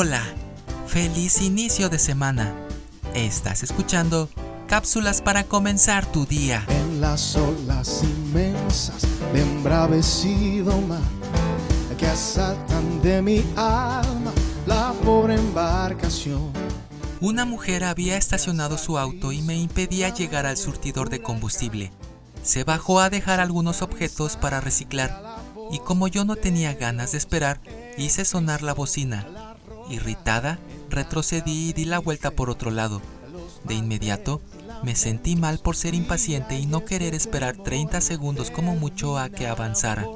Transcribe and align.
Hola, 0.00 0.22
feliz 0.86 1.42
inicio 1.42 1.88
de 1.88 1.98
semana. 1.98 2.54
Estás 3.16 3.64
escuchando 3.64 4.28
cápsulas 4.68 5.20
para 5.20 5.42
comenzar 5.42 6.06
tu 6.06 6.24
día. 6.24 6.64
En 6.68 7.00
las 7.00 7.34
olas 7.34 8.04
inmensas 8.04 9.02
de 9.32 9.42
embravecido 9.42 10.80
mar 10.82 11.00
que 11.98 12.06
asaltan 12.06 13.02
de 13.02 13.20
mi 13.20 13.38
alma 13.56 14.30
la 14.68 14.94
pobre 15.04 15.34
embarcación. 15.34 16.52
Una 17.20 17.44
mujer 17.44 17.82
había 17.82 18.16
estacionado 18.16 18.78
su 18.78 18.98
auto 18.98 19.32
y 19.32 19.42
me 19.42 19.56
impedía 19.56 20.14
llegar 20.14 20.46
al 20.46 20.58
surtidor 20.58 21.10
de 21.10 21.22
combustible. 21.22 21.90
Se 22.44 22.62
bajó 22.62 23.00
a 23.00 23.10
dejar 23.10 23.40
algunos 23.40 23.82
objetos 23.82 24.36
para 24.36 24.60
reciclar 24.60 25.40
y 25.72 25.80
como 25.80 26.06
yo 26.06 26.24
no 26.24 26.36
tenía 26.36 26.72
ganas 26.74 27.10
de 27.10 27.18
esperar, 27.18 27.60
hice 27.96 28.24
sonar 28.24 28.62
la 28.62 28.74
bocina. 28.74 29.47
Irritada, 29.90 30.58
retrocedí 30.90 31.70
y 31.70 31.72
di 31.72 31.84
la 31.84 31.98
vuelta 31.98 32.30
por 32.30 32.50
otro 32.50 32.70
lado. 32.70 33.00
De 33.64 33.74
inmediato, 33.74 34.40
me 34.82 34.94
sentí 34.94 35.36
mal 35.36 35.58
por 35.58 35.76
ser 35.76 35.94
impaciente 35.94 36.58
y 36.58 36.66
no 36.66 36.84
querer 36.84 37.14
esperar 37.14 37.56
30 37.56 38.00
segundos 38.00 38.50
como 38.50 38.76
mucho 38.76 39.18
a 39.18 39.28
que 39.28 39.46
avanzara. 39.46 40.06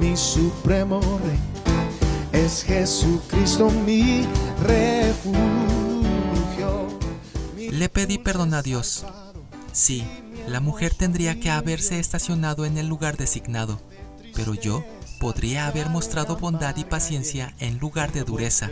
Mi 0.00 0.16
supremo 0.16 1.00
rey 1.00 1.38
es 2.32 2.62
Jesucristo 2.62 3.70
mi 3.70 4.26
refugio. 4.62 5.78
Le 7.56 7.88
pedí 7.88 8.18
perdón 8.18 8.54
a 8.54 8.62
Dios. 8.62 9.04
Sí, 9.72 10.04
la 10.48 10.60
mujer 10.60 10.94
tendría 10.94 11.38
que 11.38 11.50
haberse 11.50 11.98
estacionado 11.98 12.64
en 12.64 12.78
el 12.78 12.86
lugar 12.86 13.16
designado, 13.16 13.80
pero 14.34 14.54
yo 14.54 14.84
podría 15.20 15.66
haber 15.66 15.90
mostrado 15.90 16.36
bondad 16.36 16.76
y 16.78 16.84
paciencia 16.84 17.54
en 17.60 17.78
lugar 17.78 18.10
de 18.10 18.24
dureza. 18.24 18.70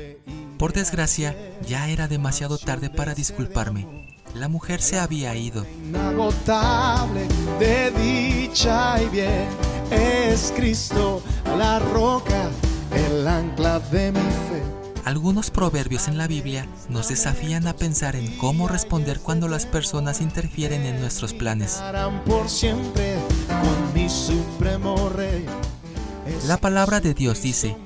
Por 0.59 0.73
desgracia, 0.73 1.37
ya 1.69 1.89
era 1.89 2.09
demasiado 2.09 2.59
tarde 2.59 2.91
para 2.91 3.15
disculparme. 3.15 4.09
La 4.35 4.49
mujer 4.49 4.81
se 4.81 4.99
había 4.99 5.37
ido. 5.37 5.65
Inagotable 5.87 7.29
de 7.61 7.91
dicha 7.93 9.01
y 9.01 9.09
bien 9.11 9.47
es 9.91 10.53
Cristo 10.57 11.23
la 11.57 11.79
roca, 11.79 12.51
el 12.95 13.29
ancla 13.29 13.79
de 13.79 14.13
mi 14.13 14.19
fe. 14.19 14.63
Algunos 15.05 15.51
proverbios 15.51 16.09
en 16.09 16.19
la 16.19 16.27
Biblia 16.27 16.67
nos 16.89 17.09
desafían 17.09 17.67
a 17.67 17.75
pensar 17.75 18.17
en 18.17 18.37
cómo 18.39 18.69
responder 18.69 19.21
cuando 19.21 19.49
las 19.49 19.67
personas 19.67 20.21
interfieren 20.21 20.85
en 20.87 21.01
nuestros 21.01 21.35
planes. 21.35 21.83
Por 22.27 22.49
siempre 22.49 23.17
con 23.49 23.95
mi 23.95 24.09
supremo 24.09 25.11
rey. 25.11 25.47
La 26.47 26.59
palabra 26.59 27.01
de 27.01 27.15
Dios 27.15 27.43
dice, 27.43 27.77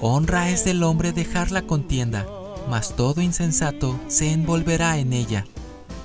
honra 0.00 0.50
es 0.50 0.64
del 0.64 0.82
hombre 0.82 1.12
dejar 1.12 1.50
la 1.50 1.62
contienda, 1.62 2.26
mas 2.68 2.94
todo 2.96 3.20
insensato 3.20 3.98
se 4.08 4.32
envolverá 4.32 4.98
en 4.98 5.12
ella. 5.12 5.44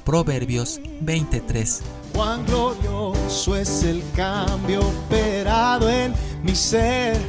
Proverbios 0.06 0.82
23. 1.02 1.82
Cuán 2.14 2.46
glorioso 2.46 3.56
es 3.56 3.84
el 3.84 4.04
cambio 4.16 4.82
operado 4.82 5.90
en 5.90 6.14
mi 6.44 6.56
ser. 6.56 7.20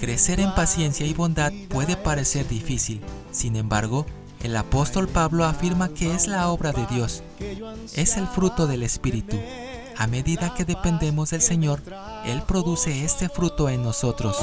Crecer 0.00 0.40
en 0.40 0.54
paciencia 0.54 1.06
y 1.06 1.14
bondad 1.14 1.52
puede 1.68 1.96
parecer 1.96 2.46
difícil, 2.48 3.00
sin 3.30 3.56
embargo, 3.56 4.06
el 4.42 4.56
apóstol 4.56 5.08
Pablo 5.08 5.44
afirma 5.44 5.88
que 5.88 6.14
es 6.14 6.28
la 6.28 6.50
obra 6.50 6.72
de 6.72 6.86
Dios, 6.86 7.22
es 7.94 8.16
el 8.16 8.26
fruto 8.26 8.66
del 8.66 8.82
Espíritu. 8.82 9.36
A 9.98 10.06
medida 10.06 10.52
que 10.54 10.66
dependemos 10.66 11.30
del 11.30 11.40
Señor, 11.40 11.82
Él 12.26 12.42
produce 12.42 13.04
este 13.04 13.30
fruto 13.30 13.70
en 13.70 13.82
nosotros. 13.82 14.36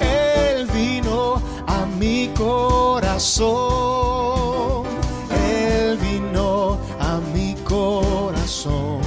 Él 0.00 0.66
vino 0.66 1.40
a 1.66 1.86
mi 1.86 2.28
corazón. 2.36 3.48
Él 5.30 5.96
vino 5.98 6.76
a 6.98 7.20
mi 7.32 7.54
corazón. 7.64 9.00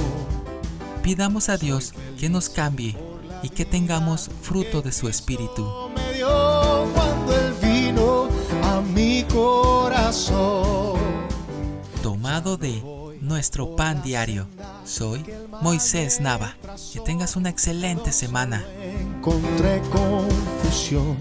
Pidamos 1.02 1.50
a 1.50 1.58
Dios 1.58 1.92
que 2.18 2.30
nos 2.30 2.48
cambie 2.48 2.96
y 3.42 3.50
que 3.50 3.66
tengamos 3.66 4.30
fruto 4.40 4.80
de 4.80 4.92
su 4.92 5.08
Espíritu. 5.08 5.90
Me 5.94 6.14
dio 6.14 6.88
cuando 6.94 7.36
Él 7.36 7.52
vino 7.60 8.28
a 8.62 8.80
mi 8.80 9.24
corazón. 9.24 10.98
Tomado 12.02 12.56
de 12.56 13.01
nuestro 13.22 13.76
pan 13.76 14.02
diario. 14.02 14.46
Soy 14.84 15.24
Moisés 15.62 16.20
Nava. 16.20 16.56
Que 16.92 17.00
tengas 17.00 17.36
una 17.36 17.48
excelente 17.48 18.12
semana. 18.12 18.64
Encontré 18.82 19.80
confusión. 19.90 21.16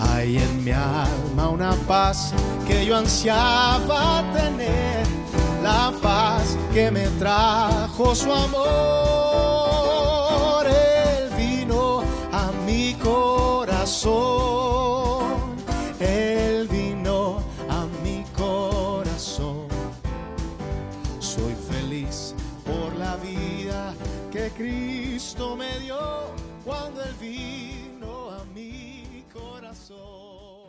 Hay 0.00 0.38
en 0.38 0.64
mi 0.64 0.70
alma 0.70 1.50
una 1.50 1.72
paz 1.86 2.32
que 2.66 2.86
yo 2.86 2.96
ansiaba 2.96 4.24
tener. 4.32 5.06
La 5.62 5.92
paz 6.00 6.56
que 6.72 6.90
me 6.90 7.06
trajo 7.18 8.14
su 8.14 8.32
amor. 8.32 9.09
Soy 21.36 21.54
feliz 21.54 22.34
por 22.66 22.96
la 22.96 23.14
vida 23.14 23.94
que 24.32 24.50
Cristo 24.50 25.54
me 25.54 25.78
dio 25.78 26.34
cuando 26.64 27.04
Él 27.04 27.14
vino 27.20 28.30
a 28.30 28.44
mi 28.52 29.24
corazón. 29.32 30.59